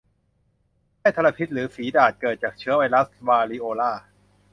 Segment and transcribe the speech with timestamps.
[0.99, 3.93] ไข้ทรพิษหรือฝีดาษเกิดจากเชื้อไวรัสวาริโอลา